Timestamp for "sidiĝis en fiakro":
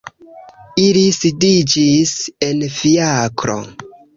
1.17-3.61